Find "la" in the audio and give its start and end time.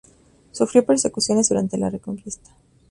1.77-1.91